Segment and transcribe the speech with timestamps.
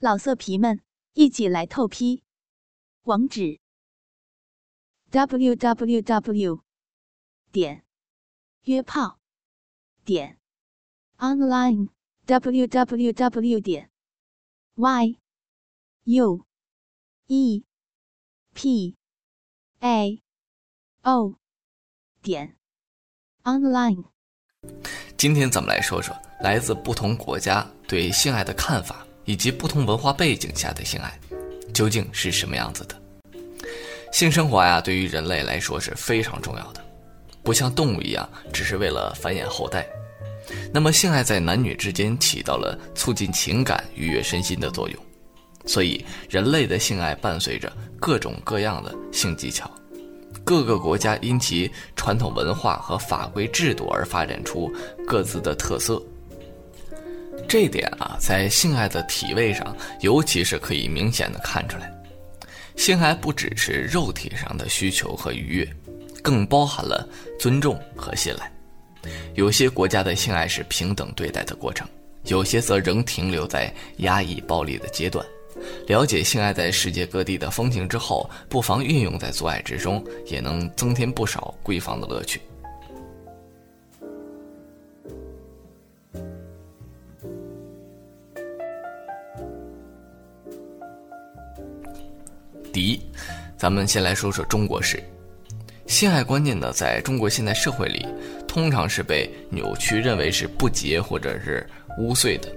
[0.00, 0.80] 老色皮们，
[1.14, 2.22] 一起来透批！
[3.02, 3.58] 网址
[5.10, 6.62] ：w w w
[7.50, 7.84] 点
[8.62, 9.18] 约炮
[10.04, 10.38] 点
[11.16, 11.88] online
[12.26, 13.90] w w w 点
[14.76, 15.18] y
[16.04, 16.46] u
[17.26, 17.64] e
[18.54, 18.96] p
[19.80, 20.22] a
[21.02, 21.34] o
[22.22, 22.56] 点
[23.42, 24.04] online。
[25.16, 29.07] 今天咱们来说说来自不同国家对性爱的看法。
[29.28, 31.12] 以及不同文化背景下的性爱，
[31.74, 32.98] 究竟是什么样子的？
[34.10, 36.82] 性生活呀，对于人类来说是非常重要的，
[37.42, 39.86] 不像动物一样只是为了繁衍后代。
[40.72, 44.98] 那么，性爱在男女之间起到了促进情感、愉悦身心的作用，
[45.66, 49.70] 所以人类的性爱伴随着各种各样的性技巧。
[50.42, 54.72] 各个国家因其传统文化和法规制度而发展出
[55.06, 56.02] 各自的特色。
[57.48, 61.90] 这点啊，在性爱的体位上，尤其是可以明显的看出来。
[62.76, 65.68] 性爱不只是肉体上的需求和愉悦，
[66.22, 67.08] 更包含了
[67.40, 68.52] 尊重和信赖。
[69.34, 71.88] 有些国家的性爱是平等对待的过程，
[72.24, 75.24] 有些则仍停留在压抑暴力的阶段。
[75.86, 82.40] 了解性爱在世界各地的风情之后，不妨运用在做爱之中，也能增添不少闺房的乐趣。
[92.78, 93.00] 第一，
[93.56, 95.02] 咱们先来说说中国式
[95.88, 98.06] 性爱观念呢，在中国现代社会里，
[98.46, 101.66] 通常是被扭曲认为是不洁或者是
[101.98, 102.48] 污秽的。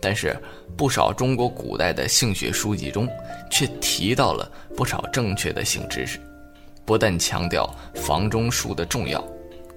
[0.00, 0.40] 但是，
[0.76, 3.08] 不少中国古代的性学书籍中，
[3.50, 6.20] 却提到了不少正确的性知识，
[6.84, 9.20] 不但强调房中术的重要，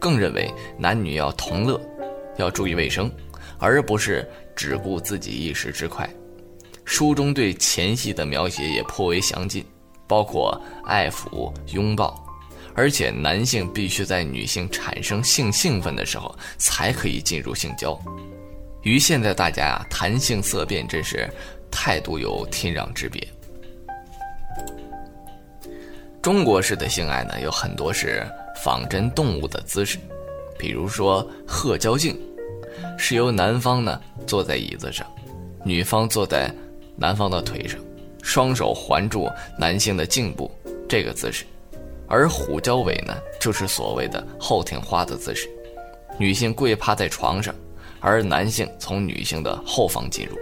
[0.00, 1.80] 更认为男女要同乐，
[2.36, 3.08] 要注意卫生，
[3.60, 6.10] 而不是只顾自己一时之快。
[6.88, 9.62] 书中对前戏的描写也颇为详尽，
[10.06, 12.18] 包括爱抚、拥抱，
[12.74, 17.96] 而且男性必须在女性产生性兴奋的时候才可以进入性交。
[18.80, 21.28] 与现在大家啊谈性色变，真是
[21.70, 23.22] 态度有天壤之别。
[26.22, 28.26] 中国式的性爱呢，有很多是
[28.64, 29.98] 仿真动物的姿势，
[30.58, 32.18] 比如说鹤交颈，
[32.96, 35.06] 是由男方呢坐在椅子上，
[35.62, 36.50] 女方坐在。
[37.00, 37.78] 男方的腿上，
[38.22, 40.50] 双手环住男性的颈部，
[40.88, 41.44] 这个姿势；
[42.08, 45.48] 而虎交尾呢，就是所谓的后庭花的姿势。
[46.18, 47.54] 女性跪趴在床上，
[48.00, 50.36] 而男性从女性的后方进入。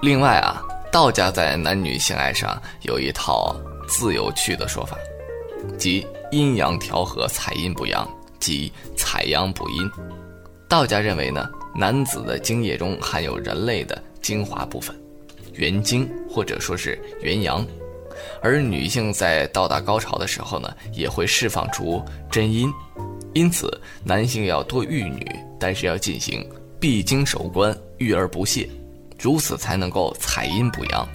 [0.00, 0.62] 另外啊，
[0.92, 3.54] 道家在男女性爱上有一套
[3.88, 4.96] 自有趣的说法，
[5.76, 8.08] 即阴阳调和，采阴补阳，
[8.38, 9.90] 即采阳补阴。
[10.68, 14.94] 道家认为呢，男子的精液中含有人类的精华部分。
[15.60, 17.64] 元精或者说是元阳，
[18.40, 22.72] 而女性在到达高潮的时候呢，也会释放出真阴，
[23.34, 23.70] 因此
[24.02, 25.24] 男性要多育女，
[25.58, 26.48] 但是要进行
[26.80, 28.66] 闭经守关，育而不泄，
[29.18, 31.06] 如此才能够采阴补阳。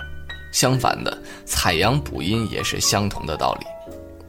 [0.52, 3.66] 相反的，采阳补阴也是相同的道理，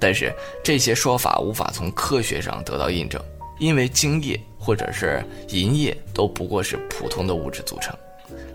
[0.00, 0.34] 但是
[0.64, 3.22] 这些说法无法从科学上得到印证，
[3.60, 7.94] 因为精液或者是银液都不过是普通的物质组成。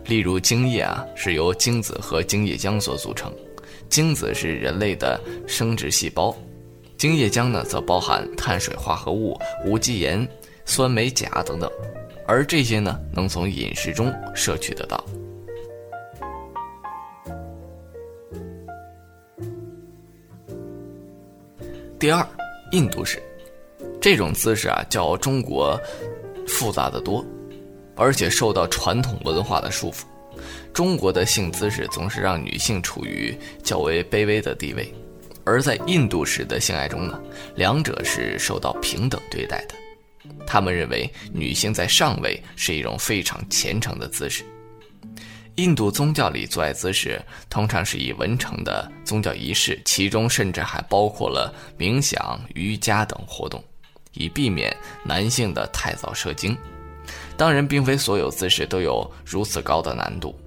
[0.06, 3.32] 例如，精液啊是由精子和精液浆所组成，
[3.88, 6.36] 精子是人类的生殖细胞，
[6.98, 10.28] 精液浆呢则包含碳水化合物、无机盐、
[10.66, 11.72] 酸镁、钾等等，
[12.28, 15.04] 而这些呢能从饮食中摄取得到。
[22.00, 22.28] 第二，
[22.72, 23.22] 印度式，
[24.02, 25.80] 这种姿势啊较中国
[26.48, 27.24] 复杂的多。
[27.96, 30.04] 而且受到传统文化的束缚，
[30.74, 34.94] 中国的性姿势总是让女性处于较为卑微的地位，
[35.44, 37.22] 而在印度式的性爱中呢，
[37.56, 39.76] 两者是受到平等对待的。
[40.48, 44.44] 他们认为女性在上位是一种非常虔诚的姿势。
[45.56, 53.62] 印度宗教里做爱姿势通常是以文成的宗教仪式，其中甚至还包括了冥想、瑜伽等活动，
[54.14, 56.58] 以避免男性的太早射精。
[57.42, 60.40] 当然，并非所有姿势都有如此高的难度。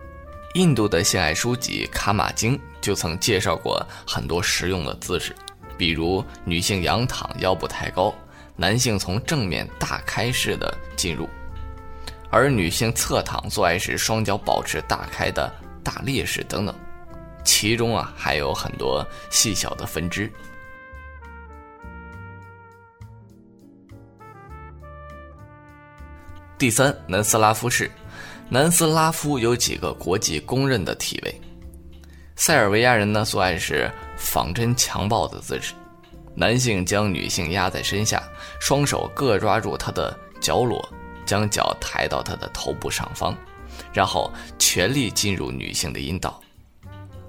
[0.54, 5.34] 印度的性爱书籍《卡玛经》就曾介绍过很多实用的姿势，
[5.76, 8.14] 比如女性仰躺，腰部抬高；
[8.54, 11.28] 男性从正面大开式的进入，
[12.30, 15.52] 而女性侧躺做爱时双脚保持大开的
[15.82, 16.72] 大裂式等等。
[17.42, 20.32] 其中啊，还有很多细小的分支。
[26.56, 27.90] 第三，南斯拉夫式，
[28.48, 31.40] 南斯拉夫有几个国际公认的体位。
[32.36, 35.74] 塞尔维亚人呢，所爱是仿真强暴的姿势，
[36.34, 38.22] 男性将女性压在身下，
[38.60, 40.88] 双手各抓住她的脚裸，
[41.26, 43.36] 将脚抬到她的头部上方，
[43.92, 46.40] 然后全力进入女性的阴道。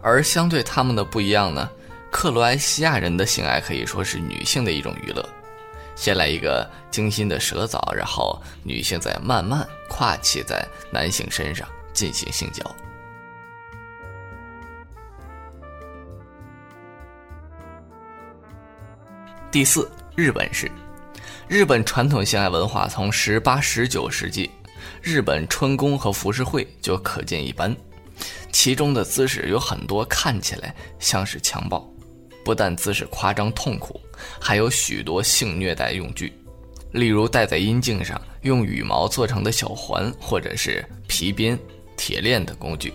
[0.01, 1.67] 而相对他们的不一样呢，
[2.11, 5.27] 克罗埃西亚人的性爱可以说是女性的一种娱乐。
[5.95, 12.63] 先来一个精心的舌澡，然后女性再慢慢跨骑在男性身上进行性交。
[19.49, 20.69] 第四，日本式，
[21.47, 24.51] 日本传统性爱文化从十八、十九世纪
[25.01, 27.73] 日本春宫和浮世绘就可见一斑，
[28.51, 31.89] 其中的姿势有很多看起来像是强暴。
[32.45, 33.99] 不但姿势夸张痛苦，
[34.39, 36.31] 还有许多性虐待用具，
[36.91, 41.57] 例如戴在阴茎上用羽毛做成的小环，或者是皮鞭、
[41.97, 42.93] 铁链等工具。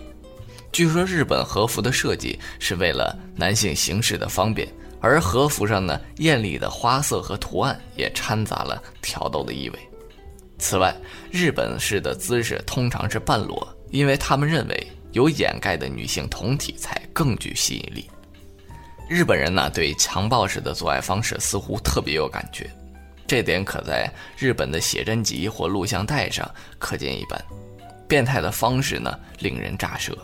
[0.71, 4.65] 据说日本和服的设计是为了男性行事的方便，
[5.01, 9.79] 而和服上呢艳丽的花色和图案也掺杂了挑逗的意味。
[10.59, 10.95] 此外，
[11.29, 18.09] 日本式的姿势通常是半裸，因为他们认为有掩盖的女性酮体才更具吸引力。
[19.11, 22.71] 日本人呢，对强暴式的做爱方式似乎特别有感觉，
[23.27, 26.49] 这点可在日本的写真集或录像带上
[26.79, 27.37] 可见一斑。
[28.07, 30.17] 变态的方式呢，令人咋舌。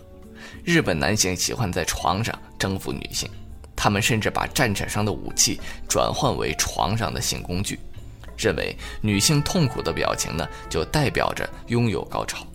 [0.63, 3.29] 日本男性喜欢在床上征服女性，
[3.75, 7.77] 他们甚至把战场上的武器转换为床上的性工具，
[8.37, 12.47] 认为女性痛苦的表情呢，就代表着拥有高潮。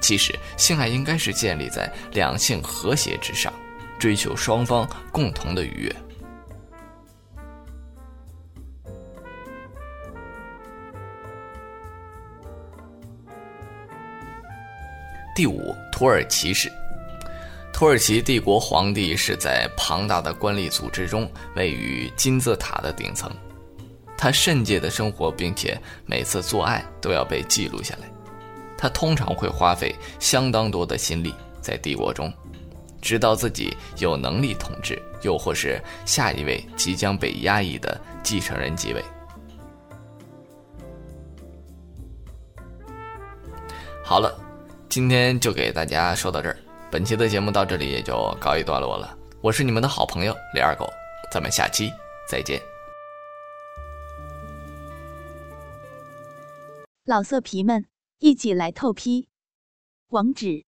[0.00, 3.52] 其实，性爱应该是建立在两性和谐之上。
[4.00, 5.96] 追求双方共同的愉悦。
[15.36, 16.72] 第五，土耳其式。
[17.72, 23.30] 土耳其帝国皇帝是在庞大的官吏组织中位于金字塔的顶层，
[24.18, 28.10] 他圣洁的生活，并且每次做爱都要被记录下来。
[28.76, 32.30] 他通常会花费相当多的心力在帝国中。
[33.00, 39.04] 直到自己有能力统治，又或是下一位即将被压抑的继承人继位。
[44.04, 44.38] 好了，
[44.88, 46.56] 今天就给大家说到这儿，
[46.90, 49.16] 本期的节目到这里也就告一段落了。
[49.40, 50.86] 我是你们的好朋友李二狗，
[51.32, 51.90] 咱们下期
[52.28, 52.60] 再见。
[57.04, 57.86] 老色皮们，
[58.18, 59.28] 一起来透批，
[60.08, 60.69] 网址。